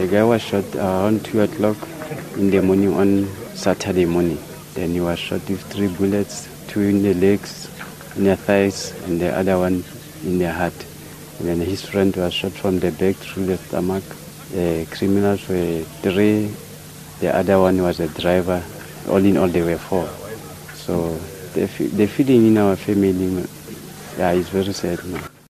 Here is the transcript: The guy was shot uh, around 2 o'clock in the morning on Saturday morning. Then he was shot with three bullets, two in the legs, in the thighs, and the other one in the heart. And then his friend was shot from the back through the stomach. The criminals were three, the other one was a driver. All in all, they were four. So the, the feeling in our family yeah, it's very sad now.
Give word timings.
The 0.00 0.06
guy 0.06 0.24
was 0.24 0.40
shot 0.40 0.64
uh, 0.76 0.78
around 0.78 1.26
2 1.26 1.42
o'clock 1.42 1.76
in 2.38 2.48
the 2.48 2.62
morning 2.62 2.94
on 2.94 3.26
Saturday 3.52 4.06
morning. 4.06 4.38
Then 4.72 4.92
he 4.92 5.00
was 5.02 5.18
shot 5.18 5.46
with 5.46 5.62
three 5.64 5.88
bullets, 5.88 6.48
two 6.68 6.80
in 6.80 7.02
the 7.02 7.12
legs, 7.12 7.68
in 8.16 8.24
the 8.24 8.34
thighs, 8.34 8.94
and 9.04 9.20
the 9.20 9.36
other 9.36 9.58
one 9.58 9.84
in 10.24 10.38
the 10.38 10.50
heart. 10.50 10.86
And 11.38 11.48
then 11.48 11.60
his 11.60 11.84
friend 11.84 12.16
was 12.16 12.32
shot 12.32 12.52
from 12.52 12.78
the 12.78 12.92
back 12.92 13.16
through 13.16 13.44
the 13.44 13.58
stomach. 13.58 14.04
The 14.52 14.86
criminals 14.90 15.46
were 15.46 15.82
three, 16.00 16.50
the 17.20 17.36
other 17.36 17.60
one 17.60 17.82
was 17.82 18.00
a 18.00 18.08
driver. 18.08 18.64
All 19.06 19.22
in 19.22 19.36
all, 19.36 19.48
they 19.48 19.60
were 19.60 19.76
four. 19.76 20.08
So 20.76 21.12
the, 21.52 21.66
the 21.66 22.06
feeling 22.06 22.46
in 22.46 22.56
our 22.56 22.74
family 22.74 23.12
yeah, 24.16 24.32
it's 24.32 24.48
very 24.48 24.72
sad 24.72 25.04
now. 25.04 25.39